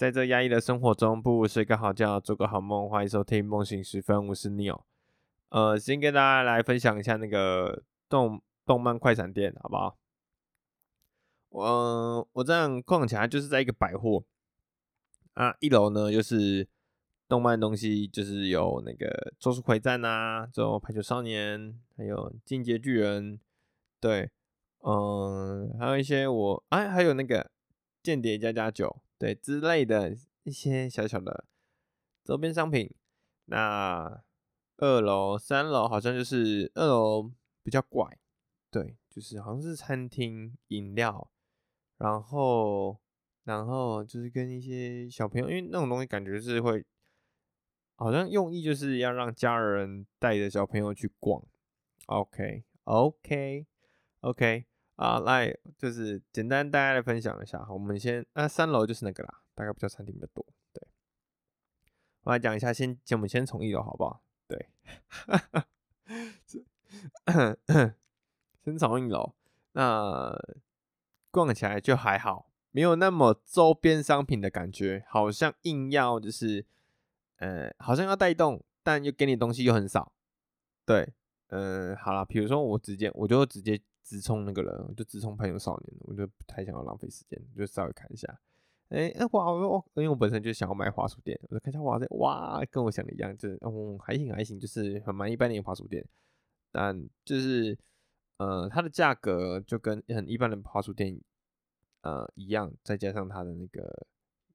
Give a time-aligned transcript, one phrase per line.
[0.00, 2.88] 在这压抑的生活中，不如睡个好觉，做个好梦。
[2.88, 4.80] 欢迎收听梦醒时分，我是 Neil。
[5.50, 9.98] 呃，先跟大家来分享一下那个动动漫快闪店，好不好？
[11.50, 14.24] 我、呃、我这样逛起来就是在一个百货
[15.34, 16.66] 啊，一楼呢就是
[17.28, 19.06] 动漫东西，就是有那个
[19.38, 21.60] 《咒术回战》啊，之后《排球少年》，
[21.98, 23.34] 还有《进阶巨人》，
[24.00, 24.30] 对，
[24.78, 27.44] 嗯、呃，还有一些我哎、啊，还有那个
[28.02, 28.88] 《间谍家家酒》。
[29.20, 31.44] 对之类的一些小小的
[32.24, 32.90] 周边商品，
[33.44, 34.22] 那
[34.78, 37.30] 二楼、三楼好像就是二楼
[37.62, 38.16] 比较怪，
[38.70, 41.30] 对，就是好像是餐厅、饮料，
[41.98, 42.98] 然后
[43.44, 46.82] 然后就是跟一些小朋友，因为那种东西感觉是会，
[47.96, 51.46] 好像用意就是要让家人带着小朋友去逛。
[52.06, 53.66] OK OK
[54.20, 54.69] OK。
[55.00, 57.72] 啊，来就是简单大家来分享一下哈。
[57.72, 60.44] 我们先，那、啊、三楼就是那个啦，大概比较餐厅比较多。
[60.74, 60.86] 对，
[62.24, 64.22] 我来讲一下，先，我们先从一楼好不好？
[64.46, 64.68] 对，
[68.62, 69.34] 先从一楼。
[69.72, 70.38] 那
[71.30, 76.66] 逛起来就还好，没有那么周边商品的感觉，好像硬要就是，
[77.36, 80.12] 呃，好像要带动，但又给你东西又很少。
[80.84, 81.14] 对，
[81.46, 83.80] 嗯、好了，比如说我直接，我就直接。
[84.10, 88.26] 直冲那个人，就直冲《朋友少年》，我就不太想要浪费时间，就稍微看一下。
[88.88, 96.04] 哎、欸，哎哇，我因为我本身就想要买滑鼠垫，我就看一下哇塞，哇，跟我想的一样，就是嗯还行还行，就是很蛮一般的滑鼠垫，
[96.72, 97.78] 但就是
[98.38, 101.16] 呃它的价格就跟很一般的滑鼠垫
[102.00, 104.06] 呃一样，再加上它的那个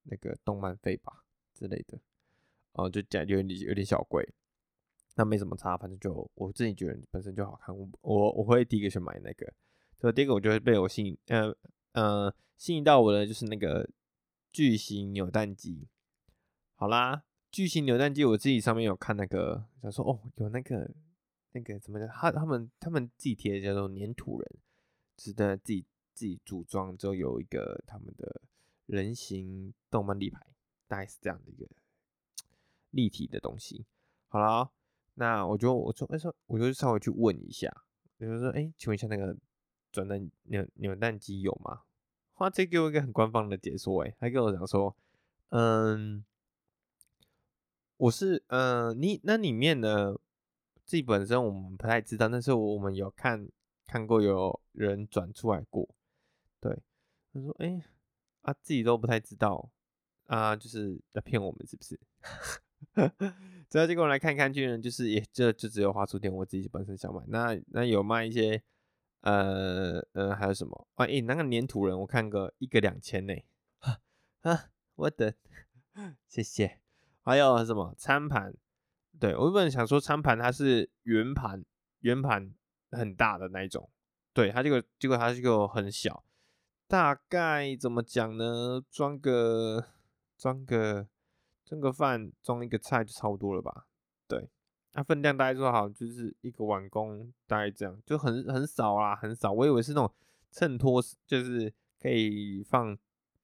[0.04, 1.98] 那个动漫费吧之类的，
[2.74, 4.28] 哦、就价就有点有点小贵。
[5.16, 9.54] 那没什么差，反正就我自己觉得本身就好看，我我我会第一个去买那个。
[9.98, 11.56] 所以第一个我就会被我吸引，呃
[11.94, 13.90] 呃吸引到我的就是那个
[14.52, 15.88] 巨型扭蛋机。
[16.76, 20.92] 好啦，巨型扭蛋机我自己上面有看那个，想说哦有那个
[21.54, 22.10] 那个怎么讲？
[22.10, 24.52] 他他们他们自己贴的叫做粘土人，
[25.18, 28.42] 是在自己自己组装之后有一个他们的
[28.88, 30.46] 人形动漫立牌，
[30.90, 31.66] 大概是这样的一个
[32.90, 33.86] 立体的东西。
[34.28, 34.72] 好啦。
[35.16, 37.70] 那我就我就哎说，我就稍微去问一下，
[38.18, 39.36] 比如说哎，请问一下那个
[39.92, 41.82] 转蛋扭扭蛋机有吗？
[42.36, 44.96] 哇，这给我一个很官方的解说，哎，他跟我讲说，
[45.50, 46.26] 嗯，
[47.98, 50.14] 我是嗯，你那里面呢，
[50.86, 53.48] 自己本身我们不太知道，但是我们有看
[53.88, 55.88] 看过有人转出来过，
[56.60, 56.78] 对，
[57.32, 57.82] 他说哎
[58.42, 59.72] 啊，自己都不太知道
[60.26, 61.98] 啊，就是在骗我们是不是？
[63.76, 67.22] 之后结果我来看看去呢，就是也就就只有滑鼠垫，我自己本身想买。
[67.28, 68.64] 那那有卖一些，
[69.20, 70.88] 呃呃，还有什么？
[70.96, 73.34] 哎、欸，那个粘土人，我看个一个两千呢。
[74.40, 75.36] 哈，我的，
[76.26, 76.80] 谢谢。
[77.22, 78.56] 还有什么餐盘？
[79.20, 81.66] 对，我原本想说餐盘它是圆盘，
[82.00, 82.54] 圆盘
[82.92, 83.90] 很大的那一种。
[84.34, 86.24] 对，它这个结果它这个很小，
[86.88, 88.82] 大概怎么讲呢？
[88.90, 89.86] 装个
[90.38, 91.10] 装个。
[91.66, 93.88] 蒸个饭装一个菜就差不多了吧？
[94.28, 94.48] 对，
[94.94, 99.52] 它分量大概做好就是一个碗公，大概这样，就很很少啦，很少。
[99.52, 100.14] 我以为是那种
[100.52, 102.96] 衬托，就是可以放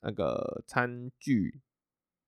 [0.01, 1.59] 那个餐具，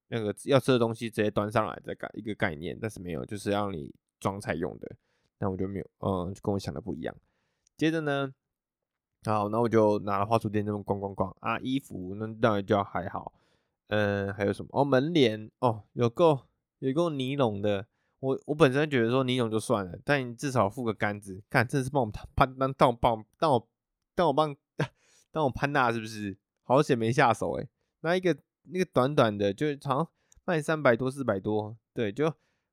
[0.08, 4.96] 那个要吃的东西直接端上来的概一个概念，但是没有，就是让你装菜用的。
[5.38, 7.16] 那我就没有，嗯，就跟我想的不一样。
[7.78, 8.34] 接着呢，
[9.26, 13.32] 好，那我就拿了滑鼠垫这么逛逛逛啊，衣服那当然就还好。
[13.94, 14.70] 嗯，还有什么？
[14.72, 16.48] 哦，门帘哦，有够
[16.80, 17.86] 有够尼龙的。
[18.22, 23.70] 我我本身觉得说尼龙就算了，但你至少附个杆子，看这是帮我攀当当我帮当我
[24.16, 24.56] 当我帮
[25.32, 26.36] 当我潘娜是不是？
[26.64, 27.70] 好险没下手诶。
[28.02, 30.08] 那一个那个短短的，就好像
[30.44, 32.26] 卖三百多四百多，对，就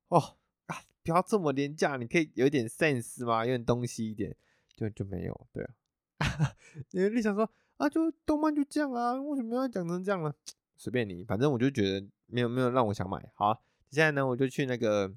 [0.08, 3.44] 哦啊，不要这么廉价，你可以有点 sense 吗？
[3.44, 4.34] 有点东西一点，
[4.74, 5.74] 就就没有，对啊。
[6.92, 10.32] 因为你想说啊，就动漫就这样啊，为什么要讲成这样呢？
[10.80, 13.30] 随便你，反正我就觉得没有没有让我想买。
[13.34, 15.12] 好，现在呢，我就去那个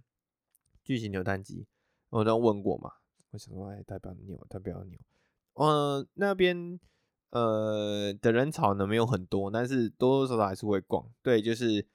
[0.84, 1.66] 巨型扭蛋机，
[2.10, 2.92] 我都问过嘛。
[3.32, 5.00] 我想说，哎，代表扭，代表扭。
[5.54, 6.78] 嗯，那边
[7.30, 11.10] 呃的人潮呢没有很多，但是多多少少还是会逛。
[11.22, 11.88] 对，就是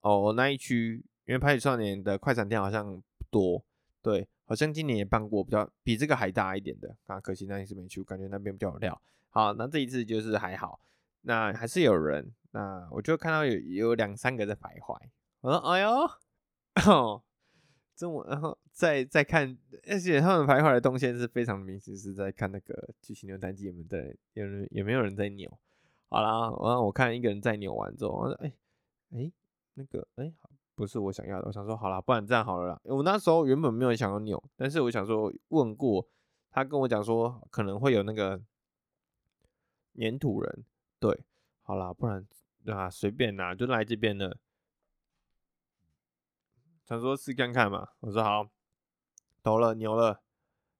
[0.00, 3.62] 哦那一区，因为排球少年的快闪店好像不多。
[4.00, 8.98] 对，好像今年也办过比较比这个还大一点的，啊，可惜那一次没去，感觉那边比较有料。
[9.28, 10.80] 好，那这一次就是还好，
[11.20, 12.32] 那还是有人。
[12.52, 14.98] 那我就看到有有两三个在徘徊，
[15.40, 15.90] 我说哎呦，
[16.86, 17.22] 哦，
[17.94, 19.56] 这么然后再再看，
[19.88, 25.50] 而且他们徘徊的动线是非常明显，是在看那个巨型扭蛋机有没有在，有人有没有人在扭。
[26.08, 28.52] 好啦，然后我看一个人在扭完之后，我说哎
[29.12, 29.32] 哎、
[29.74, 30.32] 那个，哎、
[30.74, 31.46] 不是我想要的。
[31.46, 32.80] 我想说，好啦，不然这样好了啦。
[32.84, 36.08] 我那时候原本没有想要扭，但是我想说问过
[36.50, 38.40] 他，跟我讲说可能会有那个
[39.94, 40.64] 粘土人。
[40.98, 41.24] 对，
[41.62, 42.26] 好啦，不然
[42.66, 44.38] 啊随便啦，就来这边了。
[46.84, 47.88] 想说试看看嘛。
[48.00, 48.50] 我说好，
[49.42, 50.22] 投了，扭了，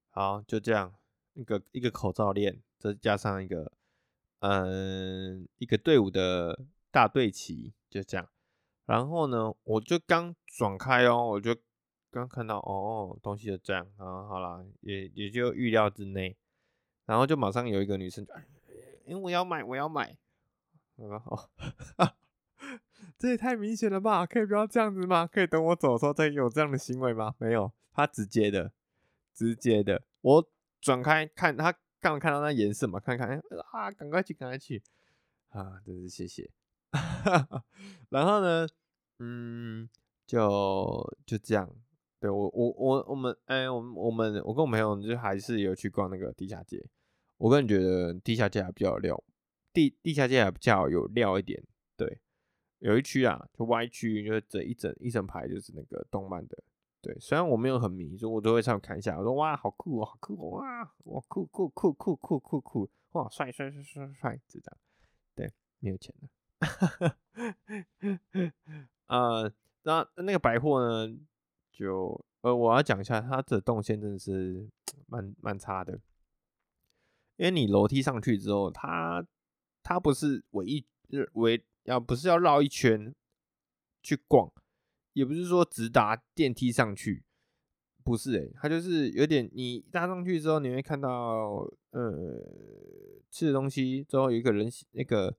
[0.09, 0.93] 好，就这样，
[1.33, 3.71] 一个一个口罩链，再加上一个。
[4.43, 8.27] 嗯，一个队伍的大队旗就这样，
[8.87, 11.55] 然后呢，我就刚转开哦，我就
[12.09, 16.35] 刚看到哦，东西就这样啊，好啦，也也就预料之内，
[17.05, 18.33] 然后就马上有一个女生就，
[19.05, 20.17] 因为我要买，我要买，
[21.01, 21.17] 我说
[21.97, 22.13] 哦，
[23.17, 25.27] 这也太明显了吧，可以不要这样子吗？
[25.27, 27.35] 可以等我走的时候再有这样的行为吗？
[27.37, 28.71] 没有，他直接的，
[29.33, 30.49] 直接的，我
[30.79, 31.73] 转开看他。
[32.03, 33.39] 刚看到那颜色嘛，看看，哎、
[33.73, 34.81] 啊，赶快去，赶快去，
[35.49, 36.49] 啊，真是谢谢。
[38.09, 38.67] 然后呢，
[39.19, 39.87] 嗯，
[40.25, 41.69] 就就这样。
[42.19, 46.83] 对我，我，我，我们，哎、我们，我们，我跟我朋友就还是有去逛那个地下街。
[47.37, 49.23] 我个人觉得地下街还比较有料，
[49.73, 51.63] 地地下街还比较有料一点。
[51.95, 52.19] 对，
[52.79, 56.63] 有一区啊，就 Y 区，就是这一整一整排就是那个动漫的。
[57.01, 59.17] 对，虽然我没有很迷，所以我都会上去看一下。
[59.17, 64.77] 我说哇，好酷哦，好酷哦，哇，哇，酷酷酷酷酷酷酷，哇，帅帅帅帅帅，知道？
[65.33, 66.29] 对，没有钱了。
[69.07, 69.51] 呃，
[69.81, 71.17] 那那个百货呢？
[71.71, 74.69] 就呃，我要讲一下，它的动线真的是
[75.07, 75.99] 蛮蛮差的。
[77.37, 79.25] 因为你楼梯上去之后，它
[79.83, 80.85] 它不是围一
[81.33, 83.13] 围，要不是要绕一圈
[84.01, 84.51] 去逛。
[85.13, 87.25] 也不是说直达电梯上去，
[88.01, 92.41] 不是诶、它就是有点你搭上去之后，你会看到呃
[93.29, 95.35] 吃的东西，之后有一个人那个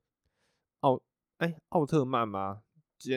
[0.80, 1.00] 奥
[1.38, 2.62] 哎奥特曼吗？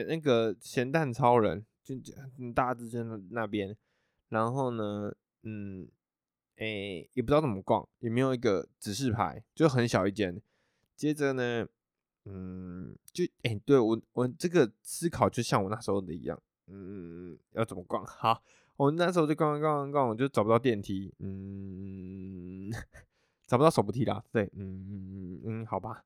[0.08, 1.94] 那个咸蛋超人就
[2.38, 3.76] 很大之间的那边，
[4.30, 5.86] 然后呢，嗯，
[6.56, 10.40] 哎、也不知道怎么逛，也没有一个指示牌，就很小一间。
[10.96, 11.66] 接着呢。
[12.28, 18.02] 嗯，就哎、对我我这个思考就像我那时候的一样，嗯，要怎么逛？
[18.18, 18.42] 好，
[18.76, 22.68] 我那时候就逛逛逛逛，我就找不到电梯，嗯，
[23.46, 26.02] 找不到手扶梯啦，对，嗯嗯嗯，好吧，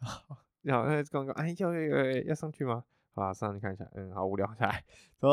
[0.62, 2.82] 然后那逛逛，哎，要要要要上去吗？
[3.12, 4.82] 好吧，上去看一下，嗯，好无聊，下来，
[5.18, 5.28] 走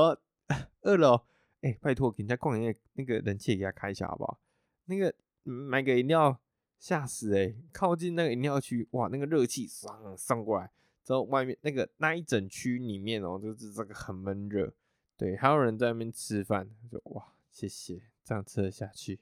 [0.82, 1.16] 二楼，
[1.62, 4.38] 哎、欸，拜托给人家逛一下，那个冷气也给他开一下好不好？
[4.84, 6.42] 那个买个饮料。
[6.86, 10.70] 吓死诶、靠近那个饮料区，哇，那个热气唰上过来，
[11.04, 14.72] 之后外面那个那一整区里面哦、就是这个很闷热，
[15.18, 19.20] 对，还有人在那边吃饭，就哇，谢谢，这样吃得下去。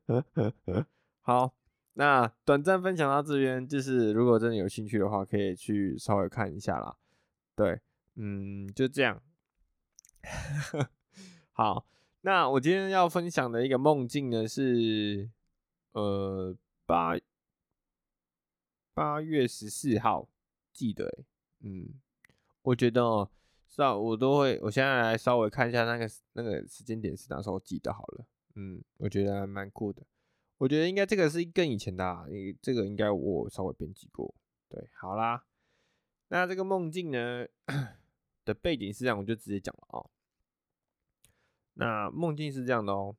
[1.22, 1.54] 好，
[1.94, 6.94] 那短暂分享到这边，就是如果真的有兴趣的话，可以去稍微看一下啦。
[7.56, 7.80] 对，
[8.16, 9.22] 嗯，就这样。
[11.52, 11.86] 好，
[12.20, 15.30] 那我今天要分享的一个梦境呢是。
[15.92, 16.54] 呃，
[16.86, 17.16] 八
[18.94, 20.28] 八月十四号，
[20.72, 21.24] 记得，
[21.60, 21.94] 嗯，
[22.62, 23.30] 我觉得哦，
[23.66, 30.06] 是啊，我都会，我现在来稍微看一下那个那个时间点是哪时候记得好了，嗯，我觉得还蛮酷的，
[30.58, 32.26] 我觉得应该这个是更以前的啊，
[32.60, 34.34] 这个应该我稍微编辑过，
[34.68, 35.44] 对，好啦，
[36.28, 37.46] 那这个梦境呢
[38.44, 40.10] 的背景是这样，我就直接讲了哦，
[41.74, 43.16] 那梦境是这样的哦，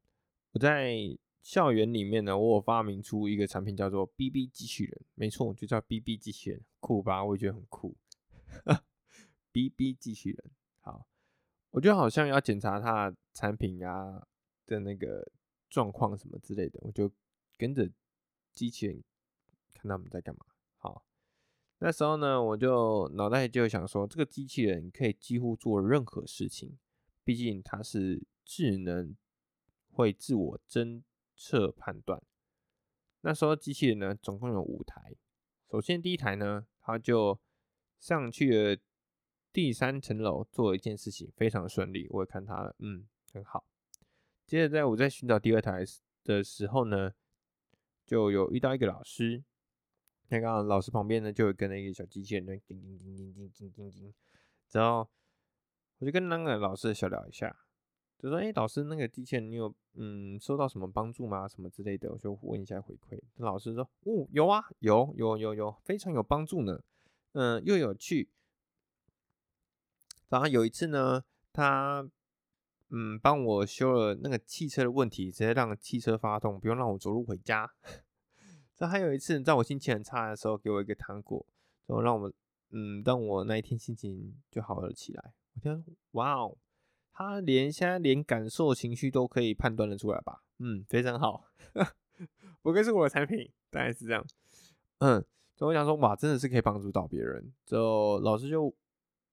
[0.51, 1.17] 我在。
[1.41, 5.01] 校园里面呢，我有发明出一个产品，叫做 BB 机器人。
[5.15, 7.23] 没错，就叫 BB 机器人，酷吧？
[7.23, 7.95] 我也觉得很酷。
[9.51, 11.07] BB 机器人，好，
[11.71, 14.27] 我觉得好像要检查它产品啊
[14.65, 15.31] 的那个
[15.69, 17.11] 状况什么之类的，我就
[17.57, 17.89] 跟着
[18.53, 19.03] 机器人
[19.73, 20.45] 看他们在干嘛。
[20.77, 21.03] 好，
[21.79, 26.77] 那时候呢，我就脑袋就想说，这个机器人可以几乎做任何事情，
[27.23, 29.15] 毕竟它是智能，
[29.91, 31.01] 会自我侦。
[31.39, 32.21] 测判断，
[33.21, 35.15] 那时候机器人呢，总共有五台。
[35.71, 37.39] 首先第一台呢，它就
[37.97, 38.81] 上去了
[39.53, 42.07] 第三层楼，做一件事情，非常顺利。
[42.09, 43.65] 我也看它了，嗯，很好。
[44.45, 45.85] 接着在我在寻找第二台
[46.25, 47.13] 的时候呢，
[48.05, 49.41] 就有遇到一个老师，
[50.27, 54.13] 那个老师旁边呢，就有跟那个小机器人叮叮叮叮叮叮叮叮，
[54.71, 55.09] 然后
[55.99, 57.55] 我就跟那个老师小聊一下。
[58.19, 61.47] 就说：“哎、老师，那个机器人你有嗯收到什么帮助吗？
[61.47, 63.17] 什么之类的？”我就问一下回馈。
[63.37, 66.81] 老师说：“哦，有啊，有有有有，非常有帮助呢。
[67.31, 68.29] 嗯，又有趣。
[70.27, 71.23] 然后有一次呢，
[71.53, 72.07] 他
[72.89, 77.71] 嗯帮我修了那个汽车的问题，直接让汽车发动，不用让我走路回家。
[78.75, 81.45] 这还有一次，在我心情很差的时候，给我一个糖果，
[81.85, 82.31] 然后让我
[82.71, 85.33] 嗯，让我那一天心情就好了起来。
[85.53, 86.57] 我天，哇哦，
[87.19, 90.41] 他连现在连感受情绪都可以判断的出来吧？
[90.59, 91.43] 嗯，非常好，
[92.63, 94.25] 不愧是我的产品，大概是这样。
[94.99, 95.21] 嗯，
[95.53, 97.53] 所以我想说，哇，真的是可以帮助到别人。
[97.65, 98.73] 之后老师就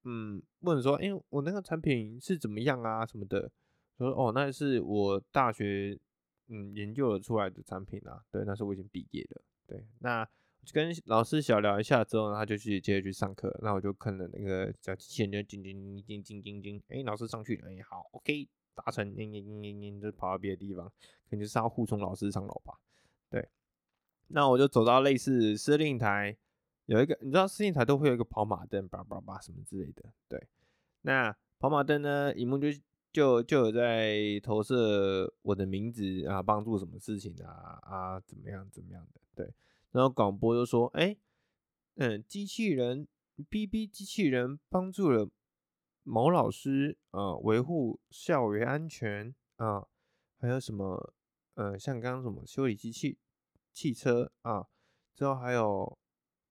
[0.02, 3.06] 嗯问说，哎、欸，我那个产品是怎么样啊？
[3.06, 3.48] 什么的？
[3.98, 5.96] 说哦，那是我大学
[6.48, 8.20] 嗯研究了出来的产品啊。
[8.32, 9.42] 对，那是我已经毕业了。
[9.64, 10.28] 对，那。
[10.72, 13.56] 跟老师小聊一下之后呢，他就去接着去上课。
[13.62, 20.86] 那我就看了那个小机器人就叮叮叮叮叮叮，哎，老师上去了，哎，好，OK，达成，嘤嘤嘤嘤嘤，就跑到别的地方，
[21.28, 22.74] 可能就是要护送老师上楼吧。
[23.30, 23.48] 对，
[24.28, 26.36] 那我就走到类似司令台，
[26.86, 30.04] 有一个你知道司令台都会有一个跑马灯，叭叭叭什么之类的。
[30.28, 30.46] 对，
[31.02, 32.68] 那跑马灯呢，荧幕就
[33.12, 39.54] 就就有在投射我的名字啊，帮助什么事情啊啊，怎么样怎么样的，对。
[39.96, 41.16] 然后广播就说：“哎，
[41.94, 43.08] 嗯，机器人
[43.48, 45.30] BB 机器人帮助了
[46.02, 49.86] 某老师啊，维护校园安全啊，
[50.38, 51.14] 还有什么？
[51.54, 53.16] 呃，像刚刚什么修理机器
[53.72, 54.66] 汽车啊，
[55.14, 55.98] 之后还有，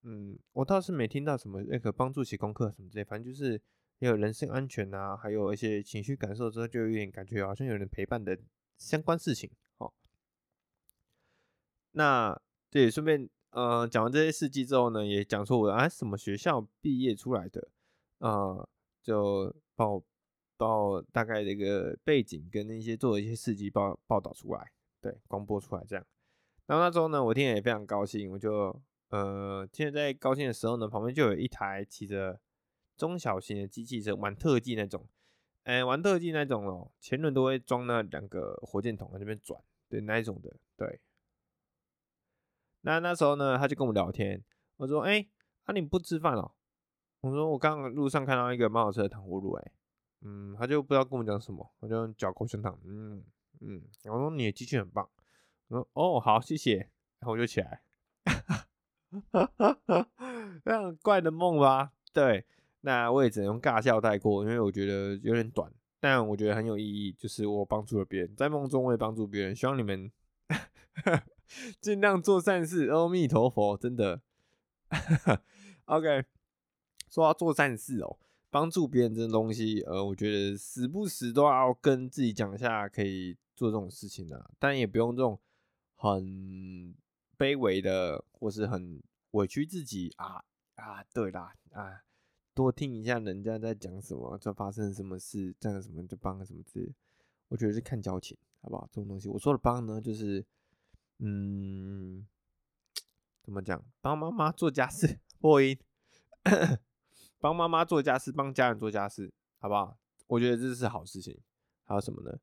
[0.01, 3.61] 嗯，我倒是没听到什么那个帮助写功课什么之类，反正就是
[3.99, 8.35] 也有人身安全啊，还有一些情绪感受之后，就有点感觉好像有人陪伴的
[8.79, 9.51] 相关事情。
[9.77, 9.93] 哦，
[11.91, 17.65] 那对，顺便。”呃，讲完这些事迹之后呢，也讲说我啊什么学校毕业出来的，
[18.17, 18.67] 呃，
[19.01, 20.03] 就报
[20.57, 26.05] 报大概这个背景跟那些做的一些事迹报报道出来，对，广播出来这样。
[26.65, 32.37] 然后那时候呢，我听也非常高兴，我就呃，现在在高兴的时候呢，旁边就有一台骑着
[32.97, 35.07] 中小型的机器车玩特技那种，
[35.63, 39.57] 哎、玩特技那种哦，前轮都会装那两个火箭筒在那边转，
[39.87, 40.99] 对，那一种的，对。
[42.85, 44.43] 那那时候呢，他就跟我聊天。
[44.77, 45.29] 我说：“哎、欸，
[45.65, 46.51] 那、啊、你不吃饭哦？”
[47.21, 49.71] 我说：“我刚刚路上看到一个蛮好吃的糖葫芦。”哎，
[50.21, 52.79] 嗯，他就不知道跟我讲什么，我就嚼口香糖。
[52.85, 53.23] 嗯
[53.61, 55.09] 嗯，我说：“你的机器很棒。”
[55.69, 56.77] 我说：“哦，好，谢谢。”
[57.19, 57.81] 然后我就起来，
[59.31, 60.07] 哈哈哈，
[60.63, 61.91] 非常怪的梦吧？
[62.13, 62.45] 对，
[62.81, 70.11] 那我也只能用尬笑带过，因为我觉得有点短，但我觉得很有意义，就是我帮助了别人，在梦中我也帮助别人，希望你们。
[71.79, 74.21] 尽量做善事，阿弥陀佛，真的。
[75.85, 76.25] OK，
[77.09, 78.17] 说要做善事哦，
[78.49, 85.39] 帮助别人这种东西，呃，我觉得时不时都要跟自己讲一下，可以做这种事情啊，但也不用这种
[85.95, 86.95] 很
[87.37, 90.43] 卑微的，或是很委屈自己啊
[90.75, 92.03] 啊，对啦啊，
[92.53, 96.93] 多听一下人家在讲什么，就发生什么事，这样什么就帮什么之类，
[97.49, 98.87] 我觉得是看交情，好不好？
[98.91, 100.45] 这种东西，我说的帮呢，就是。
[101.19, 102.27] 嗯，
[103.41, 103.83] 怎么讲？
[104.01, 105.79] 帮妈妈做家事，播音，
[107.39, 109.97] 帮妈妈做家事，帮家人做家事，好不好？
[110.27, 111.39] 我觉得这是好事情。
[111.85, 112.39] 还有什么呢？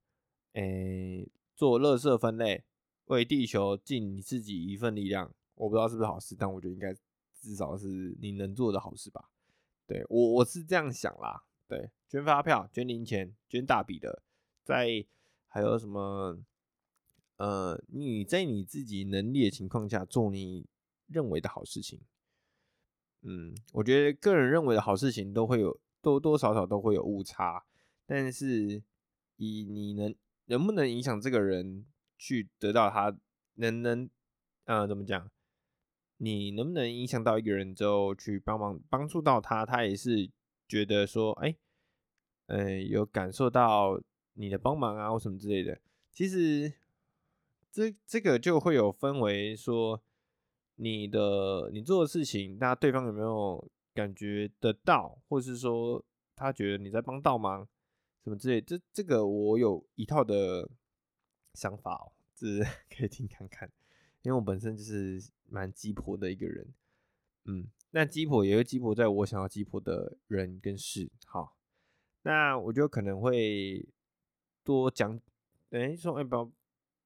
[0.53, 2.65] 诶、做垃圾分类，
[3.07, 5.35] 为地球尽你自己一份力量。
[5.55, 6.95] 我不知道是不是好事，但我觉得应该
[7.35, 9.31] 至少是你能做的好事吧。
[9.87, 11.45] 对，我我是这样想啦。
[11.69, 14.23] 对，捐发票、捐零钱、捐大笔的，
[14.65, 15.05] 在
[15.49, 16.43] 还有什么？
[17.43, 20.65] 呃，你在你自己能力的情况下做你
[21.09, 22.01] 认为的好事情，
[23.23, 27.65] 嗯，我觉得个人认为的好事情都会有多多少少都会有误差，
[28.07, 28.81] 但是
[29.39, 31.85] 以你能能不能影响这个人
[32.17, 33.13] 去得到他
[33.55, 34.09] 能能
[34.67, 35.29] 呃怎么讲？
[36.19, 40.31] 你能不能影响到一个人之后去帮忙帮助到他，他也是
[40.69, 41.57] 觉得说，哎、欸，
[42.47, 44.01] 嗯、有感受到
[44.35, 45.81] 你的帮忙啊或什么之类的，
[46.13, 46.75] 其实。
[47.73, 50.03] 这这个就会有分为说，
[50.77, 56.05] 你的你做的事情，那对方有没有感觉得到，或是说
[56.37, 57.67] 他觉得你在帮倒忙，
[58.23, 60.71] 什么之类，这这个我有一套的
[61.55, 62.47] 想法哦，这
[62.95, 63.73] 可以听看看，
[64.21, 66.75] 因为我本身就是蛮鸡婆的一个人，
[67.47, 71.57] 嗯，那鸡婆也会鸡婆在我想要鸡婆的人跟事，好，
[72.25, 73.89] 那我就可能会
[74.63, 75.19] 多讲，
[75.71, 76.53] 等于说，哎，不要。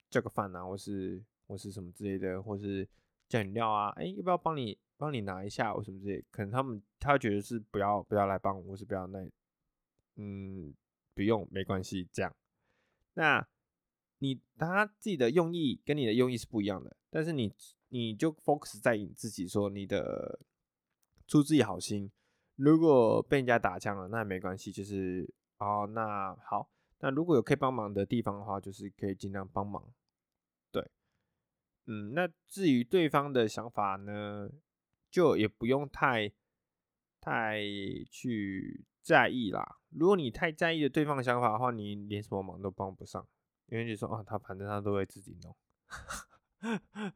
[0.08, 2.88] 叫个饭啊，或是或是什么之类的，或是
[3.28, 6.24] 叫饮料啊，哎、要不要帮你帮你拿一下，或什么之类？
[6.30, 9.28] 可能他们他觉得是不要不要来帮我，或是不要那，
[10.16, 10.74] 嗯，
[11.14, 12.34] 不用没关系这样。
[13.14, 13.46] 那
[14.18, 17.52] 你他自己的用意跟你的用意是不一样的，但是你
[17.88, 20.38] 你就 focus 在你自己说你的
[21.26, 22.10] 出自己好心，
[22.56, 26.70] 如果被人家打枪了，那也没关系，就是哦，那好。
[26.98, 29.92] 那如果有可以帮忙的地方的话，就是可以尽量帮忙。
[30.70, 30.90] 对，
[31.86, 34.50] 嗯，那至于对方的想法呢，
[35.10, 36.32] 就也不用太
[37.20, 37.60] 太
[38.10, 39.78] 去在意啦。
[39.90, 43.26] 如果你太在意了对方的想法的话，你连什么忙都帮不上，
[43.66, 45.56] 因为就说啊，他反正他都会自己弄。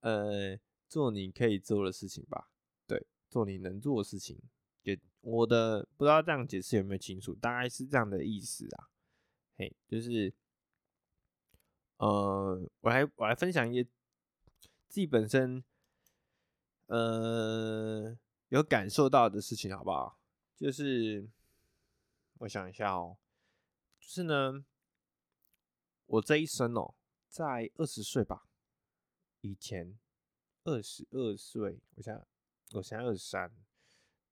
[0.00, 0.58] 呃，
[0.88, 2.48] 做你可以做的事情吧，
[2.86, 4.40] 对，做你能做的事情。
[4.82, 8.88] 也我的不知道这样解释有没有清楚，大概是这样的意思啊。
[9.58, 10.32] 嘿，就是，
[11.96, 13.84] 呃，我来我来分享一些
[14.88, 15.64] 自己本身，
[16.86, 18.16] 呃，
[18.50, 20.16] 有感受到的事情，好不好？
[20.56, 21.28] 就是
[22.38, 23.18] 我想一下哦，
[23.98, 24.64] 就是呢，
[26.06, 26.94] 我这一生哦，
[27.28, 28.44] 在二十岁吧。
[29.40, 29.98] 以前
[30.62, 32.26] 二十二岁，我想
[32.74, 33.52] 我现在二十三，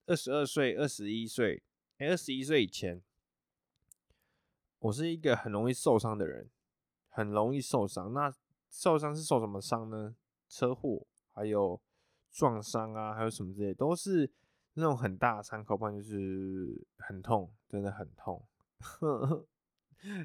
[0.05, 1.61] 二十二岁、二十一岁，
[1.97, 3.01] 哎，二十一岁以前，
[4.79, 6.49] 我是一个很容易受伤的人，
[7.09, 8.13] 很容易受伤。
[8.13, 8.31] 那
[8.69, 10.15] 受伤是受什么伤呢？
[10.47, 11.79] 车祸，还有
[12.31, 14.31] 撞伤啊，还有什么之类，都是
[14.73, 18.45] 那种很大的伤口，不然就是很痛，真的很痛。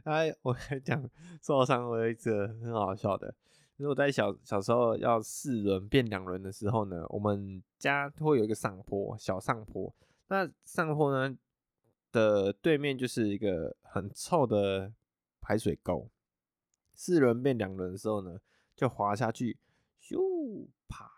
[0.04, 1.08] 哎， 我还讲
[1.40, 3.34] 受伤，我有一个很好笑的。
[3.78, 9.92] 如果在小小时候要四轮变两轮的时候呢，我们家会有一个上坡，小上坡。
[10.28, 11.36] 那上坡呢
[12.12, 14.92] 的对面就是一个很臭的
[15.40, 16.08] 排水沟。
[16.94, 18.38] 四轮变两轮的时候呢，
[18.76, 19.58] 就滑下去，
[20.00, 21.10] 咻啪，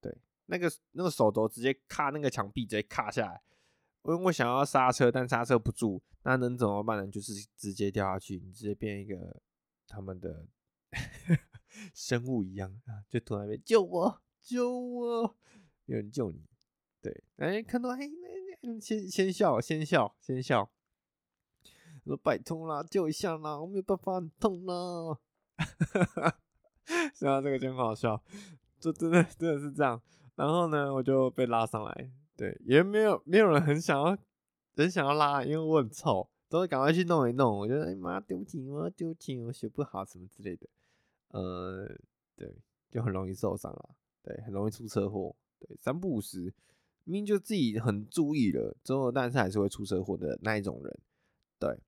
[0.00, 3.42] 对，那个那个手肘直接卡那个墙壁，直接卡下来。
[4.02, 7.10] 我我想要刹车，但刹车不住，那能怎么办呢？
[7.10, 9.40] 就是直接掉下去，你直接变一个
[9.88, 10.46] 他们的。
[11.92, 15.36] 生物一样啊，就突然被救我，救我，
[15.86, 16.40] 有人救你，
[17.02, 17.98] 对，哎、看到哎，
[18.80, 20.70] 先先笑，先笑，先笑，
[22.04, 25.18] 说拜托啦，救一下啦，我没有办法，很痛啦，
[25.56, 26.38] 哈哈，
[27.14, 28.22] 想到这个就很好笑，
[28.80, 30.00] 就真的真的是这样，
[30.36, 34.16] 然后呢，我就被拉上来，对，也没有没有人很想要，
[34.76, 40.66] 很想要拉，因为我很臭，都会赶快去弄一弄，我觉得哎妈，对不起，我对不起，我学不好什么之类的。
[41.28, 41.86] 呃，
[42.36, 42.54] 对，
[42.90, 43.90] 就很容易受伤了，
[44.22, 46.52] 对，很容易出车祸，对，三不五时，
[47.04, 50.98] 明明就自己很注意了之后，但是还是会出车祸的那一种人，
[51.58, 51.78] 对，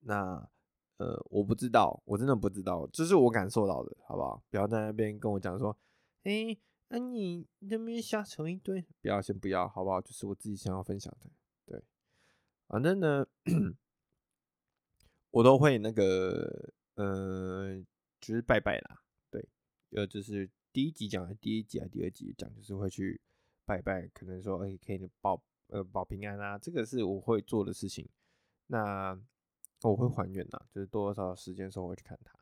[0.00, 0.48] 那
[0.96, 4.42] 呃，我不知道，我真的不知道，这是我感受到的，好不好？
[4.50, 5.76] 不要在那边跟我讲说，
[6.22, 6.56] 哎、
[6.88, 10.00] 那、你那边瞎扯一堆，不要，先不要，好不好？
[10.00, 11.30] 就是我自己想要分享的，
[11.66, 11.82] 对，
[12.68, 13.26] 反正呢，
[15.30, 17.84] 我都会那个，呃。
[18.24, 19.44] 就是拜拜啦，对，
[19.96, 23.20] 呃，就是第一集讲第一集啊，第二集讲就是会去
[23.64, 28.08] 拜拜，可能说，哎、可以保呃保平安啊，这个是我会做的事情。
[28.66, 29.18] 那
[29.82, 32.38] 我会还愿呐，就是多多少少时间的时候会去看他，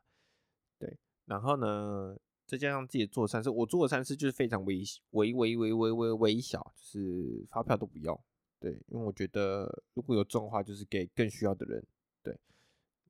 [0.77, 0.97] 对。
[1.25, 8.19] 然后呢，再加上自己做善事，我做的善事就是非常微微微微微微微小，就是发票都不要，
[8.59, 11.85] 对，因为我觉得如果有中的话，就是给更需要的人，
[12.23, 12.37] 对。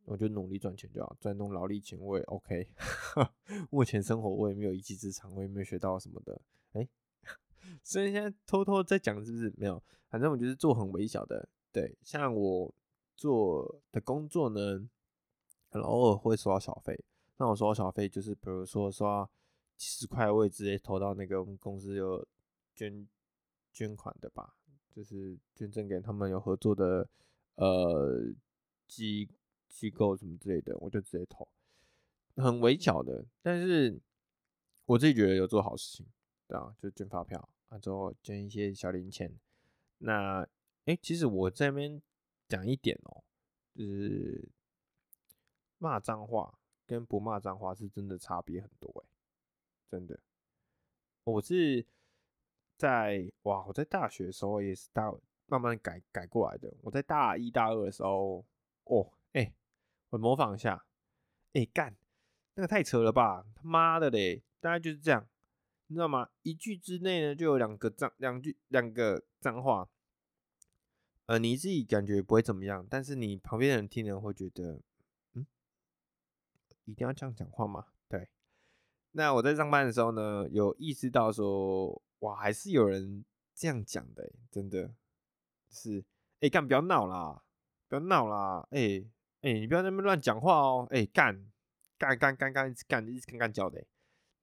[0.06, 2.68] 我就努力赚钱就好，赚那种劳力钱我也 OK。
[3.70, 6.42] 目前生活我也没有一技之长，我也没有学到什么的。
[6.74, 6.88] 哎、
[7.84, 9.54] 所以现在偷偷在讲是不是？
[9.58, 11.48] 没有，反正我就是做很微小的。
[11.72, 12.74] 对，像我
[13.16, 14.88] 做的工作呢，
[15.70, 17.04] 可能偶尔会收到小费。
[17.38, 19.30] 那我收到小费就是，比如说收到
[19.78, 22.26] 几十块，我也直接投到那个我们公司有
[22.76, 23.08] 捐
[23.72, 24.56] 捐款的吧，
[24.94, 27.10] 就是捐赠给他们有合作的
[27.56, 28.34] 呃
[28.88, 29.30] 机。
[29.74, 31.48] 机构什么之类的，我就直接投，
[32.36, 33.98] 很微小的，但是
[34.86, 36.06] 我自己觉得有做好事情，
[36.46, 39.32] 对啊，就捐发票，啊之后捐一些小零钱。
[40.00, 40.48] 那，
[40.86, 42.02] 哎、其实我这边
[42.50, 43.24] 讲一点哦、
[43.74, 44.50] 就是
[45.78, 49.10] 骂脏话跟不骂脏话是真的差别很多哎、
[49.90, 50.20] 真的。
[51.24, 51.86] 我是
[52.78, 55.14] 在哇，我在大学的时候也是大
[55.46, 56.74] 慢慢改改过来的。
[56.82, 58.44] 我在大一大二的时候，
[58.84, 59.54] 哦，哎、
[60.10, 60.84] 我模仿一下，
[61.54, 61.96] 哎、干，
[62.56, 63.46] 那个太扯了吧！
[63.56, 65.30] 他妈的嘞，大概就是这样，
[65.92, 66.30] 你知道吗？
[66.44, 69.90] 一句之内呢就有两个脏，两句两个脏话，
[71.26, 74.82] 呃，你自己感觉不会怎么样，但是你旁边的人听了会觉得，
[75.34, 75.46] 嗯，
[76.86, 77.88] 一定要这样讲话吗？
[78.08, 78.30] 对。
[79.12, 84.96] 那我在上班的时候呢，有意识到说，哇，还是有人这样讲的，真的
[85.70, 86.06] 是，
[86.40, 87.44] 哎、干，不要闹啦，
[87.90, 89.12] 不要闹啦，哎、欸。
[89.42, 90.88] 哎、你不要在那边乱讲话哦！
[90.92, 91.52] 哎、干
[91.98, 93.84] 干干干干一直干一直干干叫的、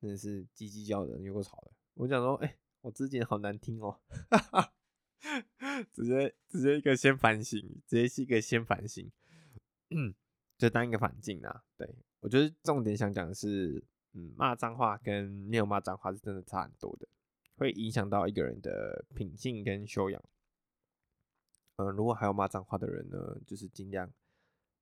[0.01, 1.73] 真的是叽叽叫的，有够吵的。
[1.95, 4.73] 我讲说，哎、我之前好难听哦，哈哈，
[5.93, 9.11] 直接直接一个先反省，直接是一个先反省，
[9.91, 10.15] 嗯，
[10.57, 11.65] 就当一个反境啊。
[11.77, 17.09] 对，我觉得重点想讲的是，嗯，骂脏话跟没有骂脏话是真的差很多的，
[17.57, 20.23] 会影响到一个人的品性跟修养。
[21.77, 24.13] 呃，如果还有骂脏话的人呢，就是尽量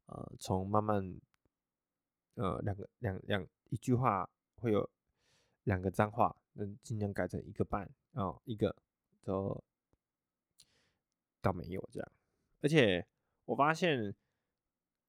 [0.07, 1.19] 呃，从慢慢
[2.35, 4.89] 呃两个两两一句话会有
[5.67, 7.83] 两个脏话，那尽量改成一个半
[8.15, 8.75] 啊、哦，一个
[9.23, 9.63] 都
[11.41, 12.13] 倒没有这样。
[12.61, 13.05] 而且
[13.45, 14.15] 我发现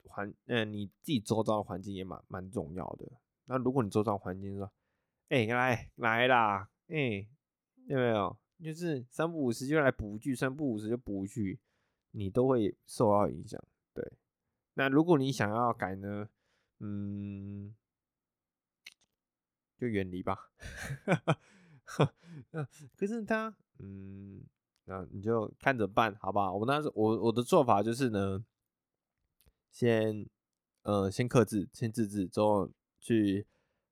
[0.03, 3.11] 环嗯、呃，你自己周遭的环境也蛮蛮重要的。
[3.45, 4.71] 那如果你周遭环境说，
[5.29, 7.27] 哎、欸，来来啦，哎、
[7.85, 8.37] 有没有？
[8.59, 11.59] 就是三不五时就来补一句，三不五时就补一句，
[12.11, 13.63] 你都会受到影响。
[13.93, 14.13] 对，
[14.73, 16.27] 那如果你想要改呢，
[16.79, 17.75] 嗯，
[19.77, 20.37] 就远离吧。
[22.97, 24.43] 可是他，嗯，
[24.85, 26.53] 那你就看着办，好不好？
[26.53, 28.43] 我那时我我的做法就是呢，
[29.71, 30.27] 先，
[30.81, 33.47] 呃，先克制，先自制，之后去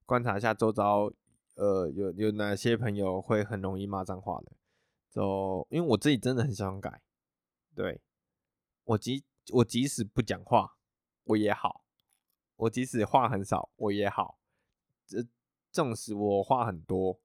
[0.05, 1.11] 观察一下周遭。
[1.55, 4.51] 呃，有有哪些朋友会很容易骂脏话的？
[5.09, 7.01] 就因为我自己真的很想改，
[7.73, 8.01] 对，
[8.83, 10.75] 我即我即使不讲话，
[11.23, 11.85] 我也好；
[12.57, 14.37] 我即使话很少，我也好。
[15.07, 15.25] 这
[15.75, 17.19] 纵使我话很多，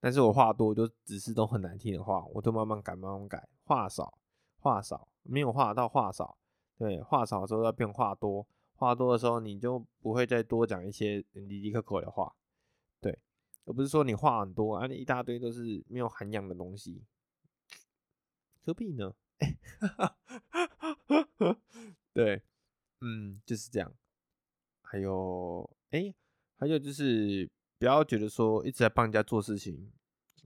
[0.00, 3.46] 但是我话多就只是都很难听的话，我都慢慢改，慢慢改。
[3.64, 4.18] 话少，
[4.56, 6.38] 话少，没有话到话少，
[6.78, 12.34] 对，话少的时候要变话多，话多的时候你就不会再多讲一些离离可可的话。
[13.00, 13.18] 对
[13.66, 17.04] 而不是说你话很多啊，那一大堆都是没有涵养的东西，
[18.64, 19.12] 何必呢？
[22.14, 22.42] 对，
[23.02, 23.92] 嗯，就是这样。
[24.82, 26.14] 还有，哎、欸，
[26.58, 27.48] 还有就是
[27.80, 29.90] 不要觉得说一直在帮人家做事情，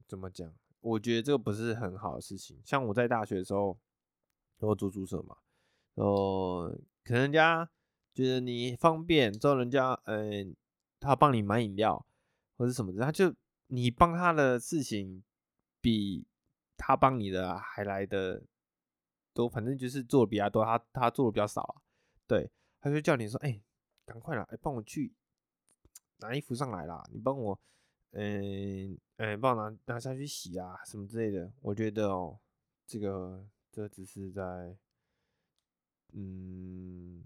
[0.07, 0.51] 怎么讲？
[0.81, 2.63] 我觉得这个不是很好的事情。
[2.65, 3.79] 像我在大学的时候，
[4.61, 5.37] 我住宿舍嘛，
[5.95, 6.71] 然后，
[7.03, 7.69] 可能人家
[8.15, 10.57] 觉得你方便，之后人家，嗯、
[10.99, 12.07] 他帮你买饮料。
[12.57, 13.35] 或者什么的，他就
[13.67, 15.25] 你帮他的事情
[15.81, 16.25] 比
[16.77, 18.45] 他帮你的还来的
[19.33, 21.83] 多，反正就是做的比他多，他他做的比较少啊。
[22.29, 22.49] 对，
[22.81, 23.61] 他就叫你说，哎、
[24.07, 25.13] 赶快啦，哎、帮我去
[26.19, 27.59] 拿衣服上来啦，你帮我，
[28.13, 31.53] 嗯、欸，哎、帮我拿拿下去洗啊，什么之类的。
[31.61, 32.39] 我觉得哦、
[32.87, 34.77] 这个这只是在，
[36.13, 37.25] 嗯，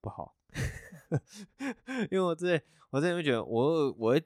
[0.00, 0.36] 不好。
[2.10, 4.20] 因为我之前，我之前会觉得我，我会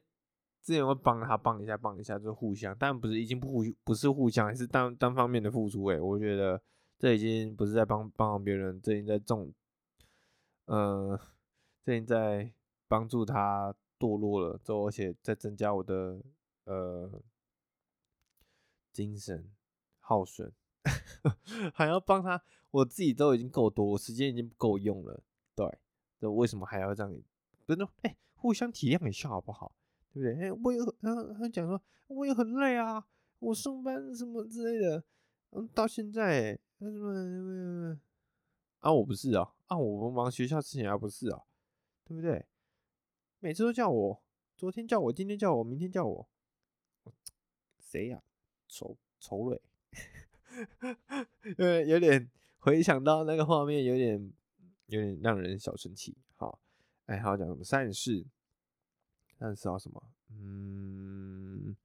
[0.62, 5.84] 之前会帮他帮一下，帮一下，就互相，但不是已经不互不是互相，是单单方面的付出。
[5.84, 6.62] 哎，我觉得
[6.98, 9.52] 这已经不是在帮帮别人，这已经在重，
[10.66, 11.20] 呃，
[11.84, 12.52] 这已经在
[12.90, 16.20] 帮助他堕落了，之后而且在增加我的
[16.64, 17.22] 呃
[18.92, 19.48] 精神
[20.00, 20.52] 耗损，
[21.72, 25.22] 还要帮他，我自己都已经够多，时间已经不够用了，
[25.54, 25.78] 对。
[26.18, 27.22] 这为什么还要这样？
[27.64, 29.72] 不是，哎，互相体谅一下好不好？
[30.12, 30.48] 对不对？
[30.48, 33.06] 哎，我也他他讲说，我也很累啊，
[33.38, 35.04] 我上班什么之类的，
[35.50, 38.00] 嗯，到现在，什么什么
[38.80, 41.40] 啊，我不是啊，啊，我们忙学校事情还不是啊，
[42.04, 42.44] 对不对？
[43.40, 44.22] 每次都叫我，
[44.56, 46.28] 昨天叫我，今天叫我，明天叫我，
[47.80, 48.22] 谁呀？
[48.68, 49.60] 丑丑蕊，
[51.58, 54.32] 因为有点回想到那个画面，有点。
[54.86, 56.58] 有点让人小生气，好，
[57.06, 58.26] 哎，好讲什么善事？
[59.38, 60.02] 善事要什么？
[60.30, 61.76] 嗯，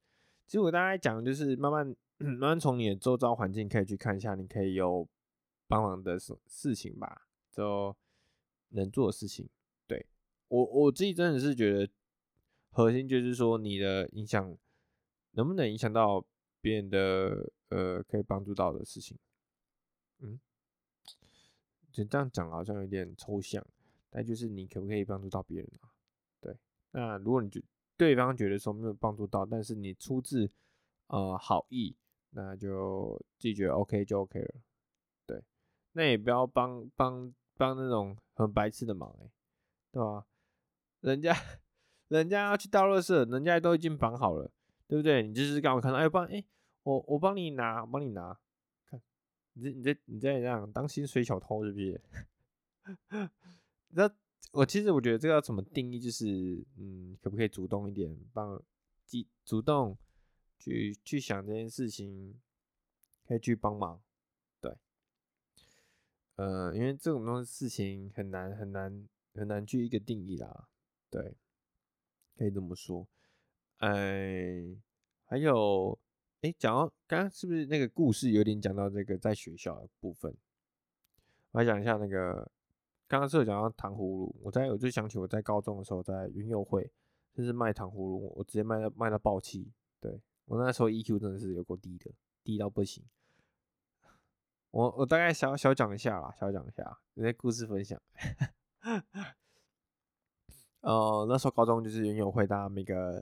[0.44, 5.06] 其实我大概讲就是慢慢慢慢从你的周遭环境可以去看一下，你可以有
[5.68, 7.96] 帮忙的事事情吧，就
[8.70, 9.48] 能做的事情。
[9.86, 10.04] 对，
[10.48, 11.90] 我我自己真的是觉得
[12.70, 14.56] 核心就是说你的影响
[15.32, 16.24] 能不能影响到
[16.60, 19.18] 别人的呃可以帮助到的事情，
[20.18, 20.40] 嗯。
[21.92, 23.66] 就这样讲好像有点抽象，
[24.10, 25.88] 但就是你可不可以帮助到别人啊？
[26.42, 26.54] 对，
[26.90, 27.62] 那如果你觉
[27.96, 30.50] 对方觉得说没有帮助到，但是你出自
[31.06, 31.96] 呃好意，
[32.32, 34.54] 那就自己觉得 OK 就 OK 了。
[35.24, 35.42] 对，
[35.92, 39.30] 那也不要帮帮帮那种很白痴的忙哎、
[39.90, 40.26] 对吧？
[41.06, 41.36] 人家
[42.08, 44.50] 人家要去倒垃圾，人家都已经绑好了，
[44.88, 45.22] 对不对？
[45.22, 46.44] 你就是刚好看到哎，帮哎
[46.82, 48.36] 我我帮你拿，我帮你拿。
[48.86, 49.00] 看
[49.52, 52.00] 你这、你这、你这样当薪水小偷是不是？
[53.90, 54.10] 那
[54.50, 56.00] 我其实我觉得这个要怎么定义？
[56.00, 58.60] 就是嗯，可不可以主动一点，帮
[59.06, 59.96] 主主动
[60.58, 62.34] 去去想这件事情，
[63.28, 64.02] 可以去帮忙。
[64.60, 64.76] 对，
[66.34, 70.68] 呃，因为这种东西事情很难很难很难去一个定义啦。
[71.22, 71.34] 对，
[72.36, 73.06] 可以这么说。
[73.78, 74.76] 哎，
[75.24, 75.98] 还有。
[76.42, 80.36] 哎，讲到刚刚是不是那个故事有点讲到这个在学校的部分？
[81.52, 82.52] 我来讲一下那个
[83.08, 86.92] 刚刚是有讲到糖葫芦，我在我就想起我在高中的时候在云游会，
[87.32, 89.72] 就是卖糖葫芦，我直接卖到卖到爆气。
[89.98, 92.12] 对，我那时候 EQ 真的是有够低的，
[92.44, 93.02] 低到不行。
[94.70, 98.00] 我我大概小小讲一下啦，小讲一下，有些故事分享。
[100.80, 103.20] 呃，那时候高中就是园游会，大家每个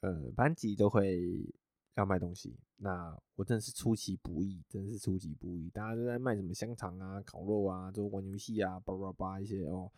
[0.00, 1.52] 呃班级都会
[1.96, 2.56] 要卖东西。
[2.76, 9.90] 那我真的是出其不意，真的是出其不意，大家都在卖什么香肠啊、烤肉啊，都玩游戏啊，叭叭叭一些哦，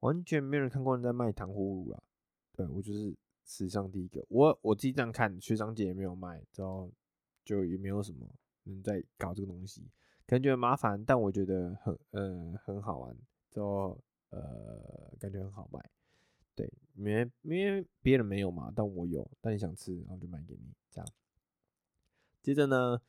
[0.00, 2.02] 完全没有人看过人在卖糖葫芦啊。
[2.52, 6.90] 对，我就是史上第一个，我我自己这样看，学长姐也没有卖，之后
[7.44, 8.26] 就也没有什么
[8.64, 9.82] 人在搞这个东西，
[10.26, 13.16] 可能觉得麻烦，但我觉得很呃很好玩，
[13.50, 13.98] 之后
[14.30, 15.78] 呃感觉很好卖。
[16.58, 21.08] 对，因为因为别人没有嘛，但我有，但你想吃，然后就买给你，这样。
[22.42, 23.00] 接着呢，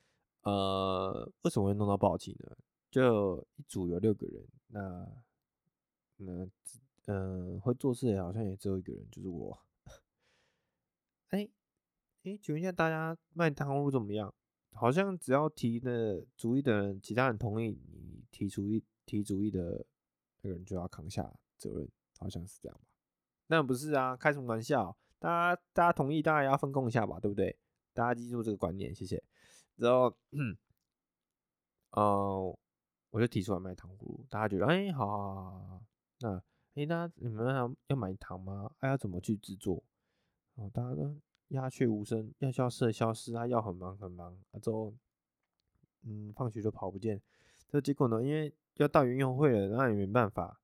[0.43, 2.55] 呃，为什么会弄到爆气呢？
[2.91, 5.07] 就一组有六个人，那
[6.17, 6.47] 那
[7.07, 9.59] 嗯、呃，会做事的好像也只有一个人，就是我。
[11.29, 11.49] 哎
[12.21, 14.31] 哎，请问一下大家卖糖葫芦怎么样？
[14.73, 19.83] 好像只要提的主意的人，其他人同意你提主意提主意的
[20.41, 22.88] 那个人就要扛下责任，好像是这样吧？
[23.51, 24.95] 那不是啊，开什么玩笑？
[25.17, 27.57] 大家大家同意，大家也要分工一下吧，对不对？
[27.93, 29.21] 大家记住这个观念，谢谢。
[29.75, 30.55] 然后， 嗯，
[31.91, 32.57] 呃，
[33.09, 35.81] 我就提出来卖糖葫芦，大家觉得，哎、好好好好，
[36.19, 36.35] 那，
[36.75, 38.71] 哎、那你们要要买糖吗？
[38.77, 39.83] 还、啊、要怎么去制作？
[40.53, 44.93] 哦，大家都鸦雀无声，要消失的消失，他要很忙很忙，啊，之后，
[46.03, 47.19] 嗯，放学就跑不见。
[47.67, 50.62] 这结果呢，因为要到园游会了，那也没办法。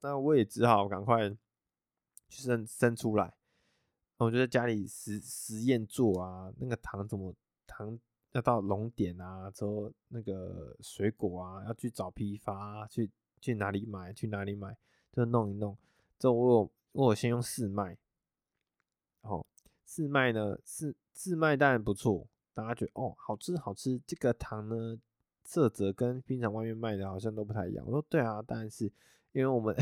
[0.00, 1.28] 那我也只好赶快
[2.28, 3.34] 去生生出来。
[4.18, 7.32] 我就在家里实实验做啊，那个糖怎么
[7.66, 7.96] 糖
[8.32, 13.08] 要到熔点啊，之后那个水果啊要去找批发，去
[13.40, 14.76] 去哪里买，去哪里买，
[15.12, 15.78] 就弄一弄。
[16.18, 17.96] 之后我有我有先用试卖，
[19.20, 19.46] 哦，
[19.86, 24.98] 试卖呢试试卖当然不错，大家觉得哦好吃好吃，这个糖呢
[25.48, 27.82] 色泽跟平常外面卖的好像都不太一样。
[27.86, 28.92] 我说对啊，当然是。
[29.32, 29.76] 因为我们，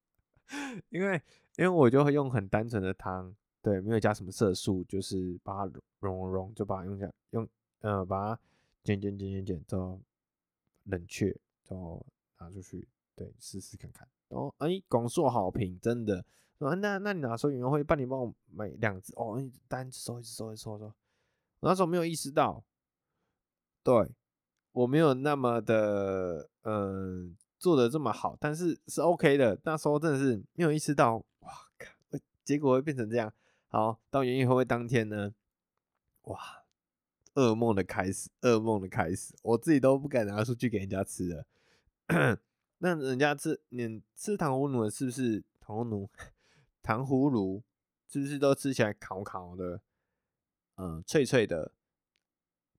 [0.88, 1.22] 因为
[1.56, 7.46] 因为我就会用很单纯的汤，对，没有加什么色素，就是把它融融融，就把它用下用，
[7.80, 8.40] 呃，把它
[8.82, 10.00] 剪剪剪剪剪，之后
[10.84, 11.30] 冷却，
[11.64, 12.04] 之后
[12.38, 14.08] 拿出去，对，试试看看。
[14.28, 16.24] 然后哎，广受好评，真的。
[16.58, 19.38] 说那那你哪时候园游会帮你帮我买两只哦？
[19.68, 20.86] 单收一只收一只收收。
[21.60, 22.64] 我那时候没有意识到，
[23.84, 24.10] 对
[24.76, 27.36] 我没有那么的嗯。
[27.58, 29.58] 做的这么好，但是是 OK 的。
[29.64, 31.88] 那时候真的是没有意识到，哇靠！
[32.44, 33.32] 结果会变成这样。
[33.68, 35.32] 好，到园游会当天呢，
[36.24, 36.38] 哇，
[37.34, 41.46] 噩梦的开始，噩梦的开始，我自己都不敢拿出去给人家吃了。
[42.78, 46.10] 那人家吃，你吃糖葫芦是不是糖葫芦？
[46.82, 47.62] 糖葫芦
[48.06, 49.80] 是不是都吃起来烤烤的，
[50.76, 51.72] 嗯，脆脆的，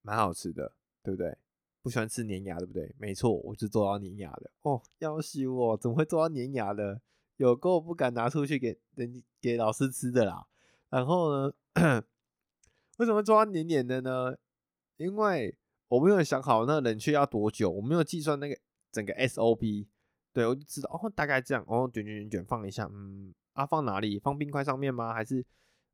[0.03, 1.35] 蛮好吃的，对不对？
[1.87, 2.93] 不喜欢吃粘牙，对不对？
[2.99, 4.81] 没错，我就做到粘牙的哦。
[4.99, 6.99] 要死我，怎么会做到粘牙的？
[7.37, 10.45] 有够不敢拿出去给人给老师吃的啦。
[10.89, 11.53] 然后呢，
[12.99, 14.35] 为什么做到黏黏的呢？
[14.97, 18.59] 因为我没有想好那冷却要多久，我没有计算那个
[18.91, 19.87] 整个 SOP。
[20.33, 24.19] 对，我就知道哦，大概这样哦，卷卷卷卷放一下，嗯，啊，放哪里？
[24.19, 25.13] 放冰块上面吗？
[25.13, 25.45] 还是？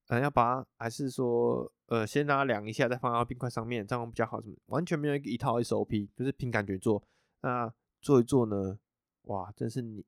[0.07, 4.41] 嗯，要把它，还是说，呃，先让它凉一下，再放到冰块上面，这样比较好。
[4.41, 4.55] 什么？
[4.67, 7.03] 完全没有一套 SOP，就是凭感觉做。
[7.41, 8.79] 那做一做呢，
[9.23, 10.03] 哇，真是粘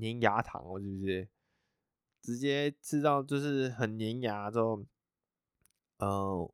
[0.00, 1.28] 粘牙糖哦，是不是？
[2.20, 4.84] 直接吃到就是很粘牙之后，
[5.98, 6.52] 呃，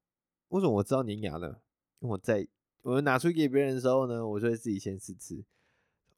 [0.48, 1.60] 为什么我知道粘牙呢？
[1.98, 2.46] 因为我在
[2.82, 5.44] 我拿出给别人的时候呢，我就会自己先试吃。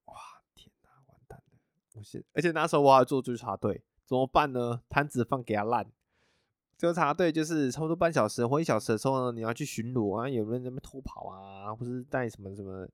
[0.05, 0.15] 哇，
[0.55, 1.59] 天哪，完蛋了！
[1.95, 4.83] 我现，而且那时候我还做追查队，怎么办呢？
[4.89, 5.91] 摊子放给他烂。
[6.79, 12.87] 纠察队就是差不多半小时或一小时的时候呢，你要去巡逻啊，有人在那边偷跑啊，或是带什么什么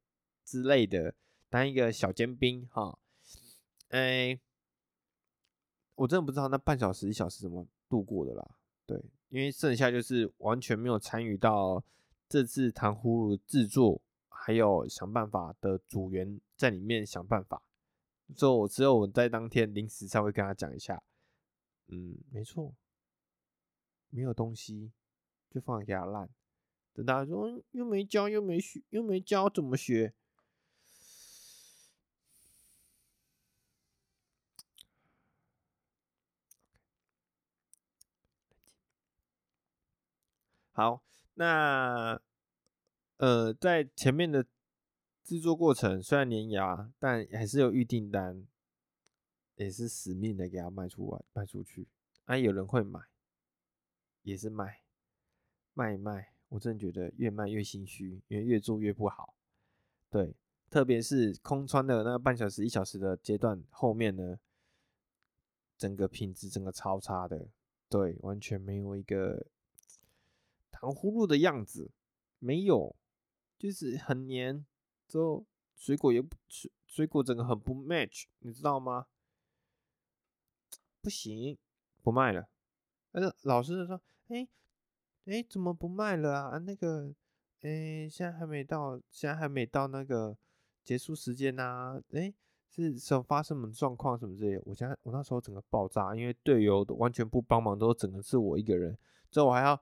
[0.44, 1.14] 之类的，
[1.50, 2.96] 当一个小尖兵哈。
[3.88, 4.38] 哎、
[5.96, 8.50] 我真的不知道那半小时一小时怎么度过的啦。
[8.86, 8.96] 对，
[9.28, 11.82] 因为剩下就是完全没有参与到
[12.28, 17.60] 这次糖葫芦制作，还有想办法的组员在里面想办法，
[18.36, 21.02] 所以我只有我在当天临时才会跟他讲一下。
[21.88, 22.72] 嗯，没错。
[24.14, 24.92] 没有东西，
[25.50, 26.28] 就放给他烂。
[26.92, 30.12] 等大家说又没教又没学又没教怎么学？
[40.72, 41.02] 好，
[41.34, 42.20] 那
[43.16, 44.46] 呃，在前面的
[45.24, 48.46] 制作过程虽然粘牙，但还是有预订单，
[49.54, 51.88] 也是死命的给他卖出来卖出去，
[52.26, 53.11] 啊，有人会买。
[54.22, 54.82] 也是卖，
[55.74, 59.34] 卖卖，我真的觉得越卖越心虚，因为越做越不好。
[60.10, 60.34] 对，
[60.70, 64.38] 特别是空穿的那半小时、一小时的阶段后面呢，
[65.76, 67.48] 整个品质整个超差的，
[67.88, 69.46] 对，完全没有一个
[70.70, 71.90] 糖葫芦的样子，
[72.38, 72.94] 没有，
[73.58, 74.64] 就是很黏，
[75.08, 79.06] 之后水果也不水水果整个很不 match，你知道吗？
[81.00, 81.58] 不行，
[82.02, 82.48] 不卖了。
[83.10, 84.48] 但是老师就说：“哎、欸，
[85.26, 86.58] 哎、怎么不卖了啊？
[86.58, 87.14] 那个，
[87.62, 90.36] 哎、现在还没到，现在还没到那个
[90.84, 92.02] 结束时间呐、啊。
[92.12, 92.32] 哎、
[92.68, 94.62] 是什么发生什么状况什么之类的？
[94.64, 98.96] 我现在我那时候整个爆炸，因为队友完全不帮忙，都整个是我一个人。
[99.30, 99.76] 之后我还要，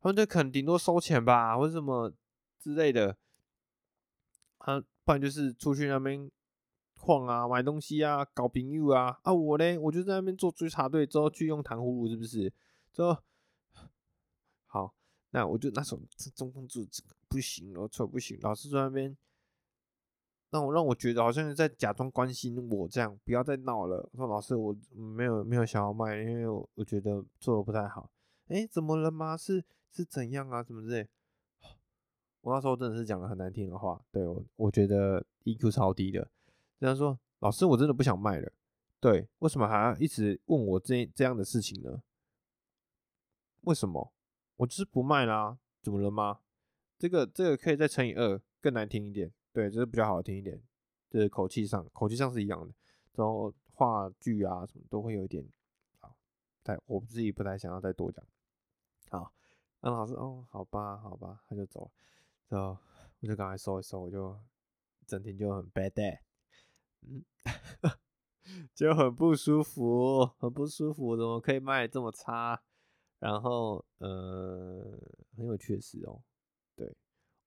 [0.00, 2.12] 他们就可能顶多收钱吧，或者什么
[2.58, 3.16] 之类的。
[4.58, 6.30] 啊，不然就是出去那边。”
[7.00, 12.52] 晃啊，买东西啊，搞朋友啊，啊我嘞，我就在那边做追查队，之后去用糖葫芦，是不是？
[12.92, 13.16] 之后，
[15.30, 16.00] 那我就那时候
[16.34, 19.16] 中控住这个不行了，错不行，老师在那边
[20.50, 24.08] 让我让我觉得好像是在假装关心我这样，不要再闹了。
[24.14, 28.10] 说老师，我没有没有想要卖，因为我我觉得做的不太好。
[28.48, 29.36] 哎、怎么了吗？
[29.36, 29.62] 是
[29.92, 30.62] 是怎样啊？
[30.62, 31.06] 怎么之类？
[32.40, 36.30] 我那时候真的是讲了很难听的话，对我我觉得 EQ 超低的。
[36.80, 38.50] 这样说，老师，我真的不想卖了。
[39.00, 42.02] 对，为什么还要一直问我这这样的事情呢？
[43.62, 44.10] 为什么？
[44.58, 46.40] 我就是不卖啦，怎么了吗？
[46.98, 49.32] 这个这个可以再乘以二，更难听一点。
[49.52, 50.60] 对，就是比较好听一点。
[51.08, 52.74] 就是口气上，口气上是一样的。
[53.14, 55.48] 然后话剧啊什么都会有一点。
[56.00, 56.14] 好，
[56.62, 58.24] 但我自己不太想要再多讲。
[59.10, 59.32] 好，
[59.80, 61.90] 那老师，哦，好吧，好吧，他就走了。
[62.48, 62.76] 然后
[63.20, 64.38] 我就赶快收一收，我就
[65.06, 66.18] 整天就很 bad day。
[67.02, 67.24] 嗯，
[68.74, 72.60] 就很不舒服，很不舒服，怎么可以卖这么差？
[73.18, 74.98] 然后，呃，
[75.36, 76.22] 很有趣的事哦。
[76.76, 76.96] 对，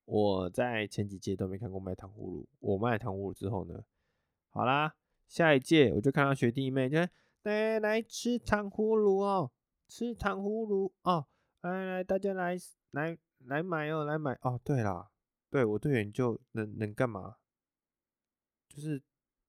[0.06, 3.84] 我在前几届都没看过卖糖葫芦，我卖糖葫芦之后呢，
[4.50, 4.96] 好啦，
[5.28, 6.98] 下一届我就看到学弟妹就
[7.44, 9.52] 来来吃糖葫芦哦，
[9.88, 11.28] 吃糖葫芦哦，
[11.62, 12.58] 来来大家来
[12.92, 14.60] 来来买哦，来买哦。
[14.64, 15.10] 对啦，
[15.50, 17.38] 对我队员就能能干嘛？
[18.68, 19.04] 就是。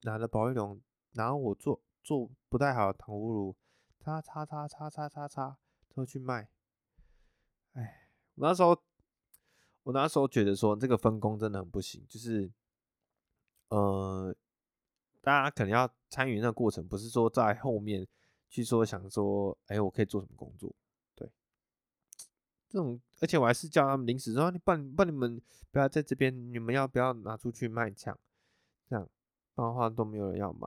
[0.04, 0.82] 拿着保丽龙，
[1.12, 3.56] 然后我做做不太好的糖葫芦，
[4.00, 5.58] 擦擦擦擦擦擦擦，
[5.94, 6.48] 都去卖。
[7.72, 8.82] 哎，我那时候，
[9.82, 12.50] 我那时候觉得说这个分工真的很不行，就是，
[13.68, 14.34] 呃，
[15.20, 18.06] 大家可能要参与那个过程，不是说在后面
[18.48, 20.74] 去说想说，哎，我可以做什么工作？
[21.14, 21.30] 对，
[22.68, 28.18] 这种，而且我还是叫他们临时说，你帮帮你们不要在这边，你们要不要拿出去卖抢？
[28.88, 29.08] 这样。
[29.54, 30.66] 不然的话都没有人要买。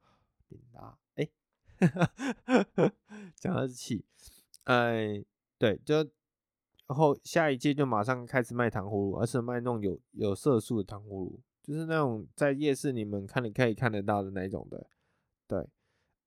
[0.48, 1.28] 琳达，哎，
[3.34, 4.04] 讲的是气，
[4.64, 5.24] 哎，
[5.58, 14.86] 对，就然后下一届就马上开始卖糖葫芦，而且卖那种有有色素的糖葫芦，就是那种在夜市你们看你可以看得到的那种的，
[15.48, 15.68] 对，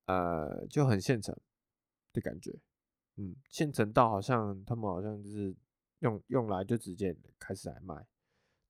[0.06, 1.34] 呃，就很现成
[2.12, 2.54] 的感觉，
[3.16, 5.54] 嗯，现成到好像他们好像就是
[6.00, 8.06] 用用来就直接开始来卖。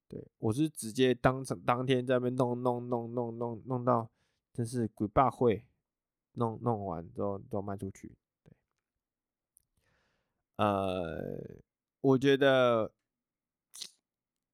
[0.08, 4.10] 对，我是直接当场当天在那边弄弄弄弄弄弄到，
[4.52, 5.64] 真是鬼霸会，
[6.34, 8.12] 弄弄完之后都卖出去。
[8.44, 8.52] 对，
[10.56, 11.40] 呃，
[12.00, 12.92] 我觉得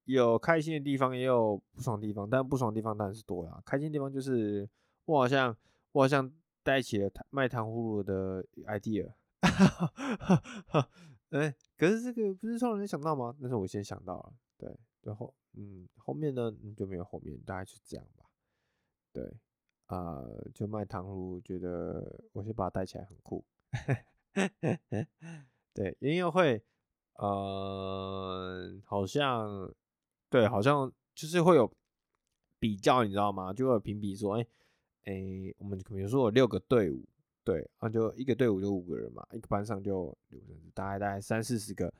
[0.04, 3.62] 有开心的地方，也有不爽的地方，但不爽的地方当然是多啦。
[3.64, 4.68] 开心的地方就是
[5.04, 5.56] 我好像
[5.92, 9.12] 我好像带起了卖糖葫芦的 idea，
[11.30, 13.34] 哎，可是这个不是超人想到吗？
[13.40, 14.76] 那是我先想到了，对。
[15.02, 18.24] 然后，嗯，后面呢就没有后面，大概是这样吧。
[19.12, 19.32] 对，
[19.86, 23.44] 呃，就卖糖葫芦，觉得我先把它带起来很酷。
[25.72, 26.62] 对，音乐会，
[27.14, 29.72] 呃，好像，
[30.28, 31.70] 对，好像就是会有
[32.58, 33.52] 比较，你知道吗？
[33.52, 34.46] 就会评比说，哎、
[35.04, 37.04] 欸，哎、我们比如说有六个队伍，
[37.44, 40.16] 对，然后就一个队伍就五个人嘛，一个班上就，
[40.74, 41.92] 大概大概三四十个，然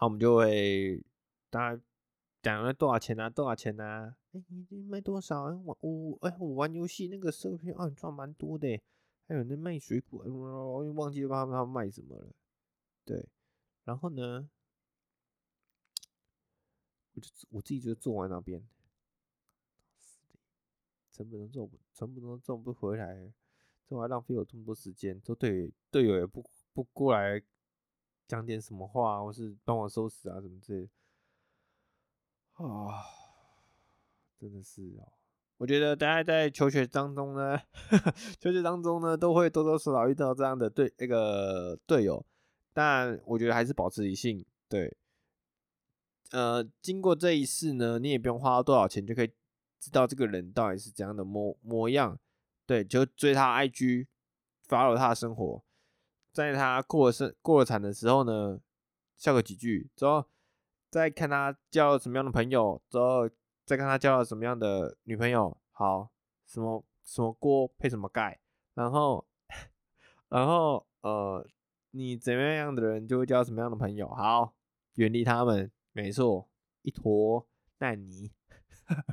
[0.00, 1.02] 后我们就会。
[1.48, 1.80] 大概
[2.46, 3.28] 讲了多少钱啊？
[3.28, 4.16] 多少钱啊？
[4.30, 5.46] 哎、你卖多少？
[5.64, 8.80] 我我哎，我玩游戏那个设备啊，赚蛮多的。
[9.26, 12.32] 还有那卖水果，我忘记他们他们卖什么了。
[13.04, 13.28] 对，
[13.82, 14.48] 然后呢，
[17.14, 18.64] 我就我自己就坐在那边，
[21.10, 23.32] 成本都做不，成本都赚不回来，
[23.88, 25.18] 这还浪费我这么多时间。
[25.18, 27.42] 都队队友也不不过来
[28.28, 30.90] 讲点什么话，或是帮我收拾啊什么之类的。
[32.56, 33.04] 啊、
[34.40, 35.12] 真的是哦！
[35.58, 37.56] 我觉得大家在求学当中呢，
[37.88, 42.24] 呵 呵求学当中呢，都会多多少少遇到这样的队那个队友。
[42.72, 44.44] 但我觉得还是保持理性。
[44.68, 44.94] 对，
[46.30, 49.30] 呃，经过这一世呢，你也不用花多少钱就可以
[49.80, 52.18] 知道这个人到底是怎样的模模样。
[52.66, 55.62] 对，就追他 IG，follow 他的生活，
[56.32, 58.60] 在他过生过了产的时候呢，
[59.16, 60.26] 笑个几句之后，
[60.96, 63.28] 再看他交了什么样的朋友，之后
[63.66, 65.54] 再看他交了什么样的女朋友。
[65.72, 66.10] 好，
[66.46, 68.40] 什么什么锅配什么盖，
[68.72, 69.26] 然后。
[70.28, 71.46] 然后，呃，
[71.92, 74.08] 你怎么样的人就会交什么样的朋友。
[74.08, 74.54] 好，
[74.94, 76.48] 远离他们，没错，
[76.82, 77.46] 一坨
[77.78, 78.32] 烂泥，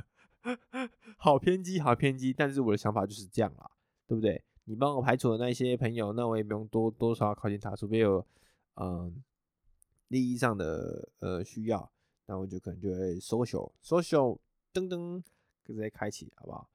[1.16, 2.32] 好偏激，好偏激。
[2.32, 3.70] 但是我的想法就是这样啦，
[4.08, 4.42] 对不对？
[4.64, 8.26] 你帮我排除了那些朋友，那我也不用多多少靠近他，除非有
[8.74, 9.22] 嗯、
[10.08, 11.90] 利益上的呃需要，
[12.26, 14.38] 那我就可能就会 social social
[14.72, 15.22] 噔噔
[15.64, 16.70] 直接开启，好不好？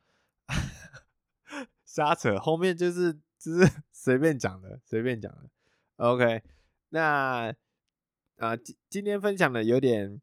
[1.86, 3.20] 瞎扯，后面就是。
[3.40, 5.50] 就是 随便讲的，随便讲的。
[5.96, 6.44] OK，
[6.90, 7.56] 那
[8.36, 10.22] 啊，今今天分享的有点，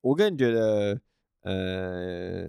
[0.00, 1.00] 我个人觉得，
[1.40, 2.48] 呃，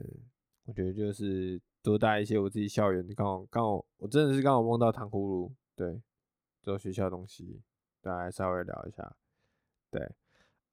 [0.66, 6.00] 我觉得就是多带一些我自己校园，刚好刚好，我真的是刚好梦到糖葫芦，对，
[6.62, 7.64] 做学校的东西，
[8.00, 9.16] 大家稍微聊一下，
[9.96, 10.04] 对，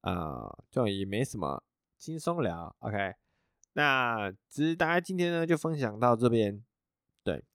[0.01, 1.63] 啊、呃，这种也没什么，
[1.97, 2.75] 轻松聊。
[2.79, 3.13] OK，
[3.73, 6.61] 那其实大家今天呢就分享到这边，
[7.23, 7.45] 对。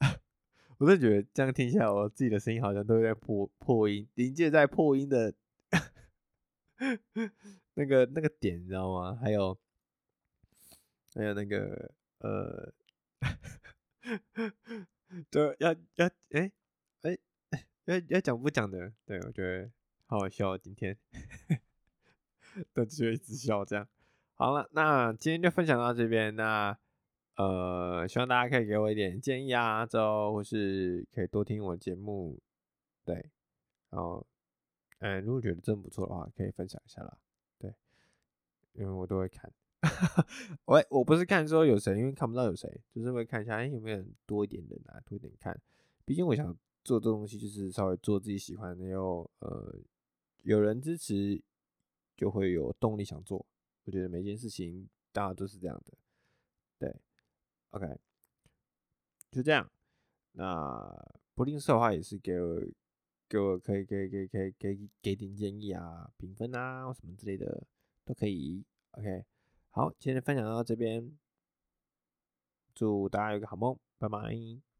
[0.78, 5.34] 我是觉得这样听下来，我自己的声音好像都在破破音，临界在破音的
[7.74, 9.14] 那个那个点，你知道吗？
[9.20, 9.58] 还有
[11.14, 12.72] 还有那个呃，
[15.30, 16.50] 对，要要哎
[17.02, 17.18] 哎
[17.84, 18.90] 要要讲不讲的？
[19.04, 19.70] 对，我觉得
[20.06, 20.96] 好好笑，今天
[22.72, 23.88] 都只会一直笑这样。
[24.34, 26.76] 好了，那今天就分享到这边，那。
[27.36, 32.38] 呃，希望大家可以给我一点建议啊，之后或是可以多听我节目，
[33.04, 33.28] 对，
[33.90, 34.24] 然后，
[35.00, 37.18] 嗯，如果觉得真不错的话，可以分享一下啦，
[37.58, 37.74] 对，
[38.74, 39.52] 因为我都会看，
[40.64, 45.60] 我我不是看说有谁，因为看不到有谁，就是会看一下，哎，有没有人多一点人啊，多一点看，
[46.04, 49.76] 毕竟我想做这东西，就是稍微做自己喜欢的，又呃，
[50.44, 51.42] 有人支持，
[52.16, 53.44] 就会有动力想做，
[53.84, 55.92] 我觉得每件事情大家都是这样的，
[56.78, 56.94] 对。
[57.70, 57.98] OK，
[59.30, 59.68] 就这样。
[60.32, 62.60] 那不吝啬的话，也是给我
[63.28, 67.66] 给我可以给给给给给点建议啊，评分啊，什么之类的
[68.04, 68.64] 都可以。
[68.92, 69.24] OK，
[69.70, 71.18] 好，今天分享到这边，
[72.74, 74.73] 祝大家有个好梦，拜拜。